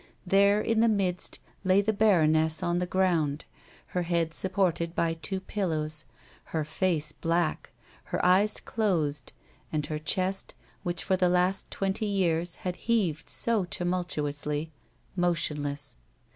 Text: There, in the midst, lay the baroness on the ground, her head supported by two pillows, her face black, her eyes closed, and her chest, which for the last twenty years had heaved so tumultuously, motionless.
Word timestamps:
There, 0.25 0.59
in 0.61 0.79
the 0.79 0.89
midst, 0.89 1.37
lay 1.63 1.79
the 1.81 1.93
baroness 1.93 2.63
on 2.63 2.79
the 2.79 2.87
ground, 2.87 3.45
her 3.89 4.01
head 4.01 4.33
supported 4.33 4.95
by 4.95 5.13
two 5.13 5.39
pillows, 5.39 6.05
her 6.45 6.65
face 6.65 7.11
black, 7.11 7.69
her 8.05 8.25
eyes 8.25 8.59
closed, 8.59 9.31
and 9.71 9.85
her 9.85 9.99
chest, 9.99 10.55
which 10.81 11.03
for 11.03 11.17
the 11.17 11.29
last 11.29 11.69
twenty 11.69 12.07
years 12.07 12.55
had 12.65 12.77
heaved 12.87 13.29
so 13.29 13.63
tumultuously, 13.65 14.71
motionless. 15.15 15.97